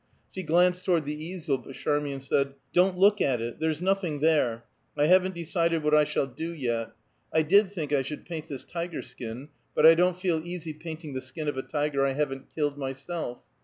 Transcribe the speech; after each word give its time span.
She 0.31 0.41
glanced 0.41 0.83
toward 0.83 1.05
the 1.05 1.13
easel, 1.13 1.59
but 1.59 1.75
Charmian 1.75 2.21
said, 2.21 2.55
"Don't 2.73 2.97
look 2.97 3.21
at 3.21 3.39
it! 3.39 3.59
There's 3.59 3.83
nothing 3.83 4.19
there; 4.19 4.63
I 4.97 5.05
haven't 5.05 5.35
decided 5.35 5.83
what 5.83 5.93
I 5.93 6.05
shall 6.05 6.25
do 6.25 6.49
yet. 6.51 6.93
I 7.31 7.43
did 7.43 7.71
think 7.71 7.93
I 7.93 8.01
should 8.01 8.25
paint 8.25 8.47
this 8.47 8.63
tiger 8.63 9.03
skin, 9.03 9.49
but 9.75 9.85
I 9.85 9.93
don't 9.93 10.17
feel 10.19 10.41
easy 10.43 10.73
painting 10.73 11.13
the 11.13 11.21
skin 11.21 11.47
of 11.47 11.55
a 11.55 11.61
tiger 11.61 12.03
I 12.03 12.13
haven't 12.13 12.47
killed 12.55 12.79
myself. 12.79 13.43